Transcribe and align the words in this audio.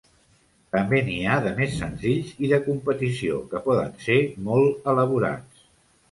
També 0.75 1.01
n'hi 1.09 1.17
ha 1.25 1.33
de 1.47 1.49
més 1.57 1.73
senzills 1.81 2.31
i 2.47 2.49
de 2.53 2.57
competició, 2.67 3.35
que 3.51 3.61
poden 3.67 3.93
ser 4.07 4.17
molt 4.47 4.89
elaborats. 4.95 5.61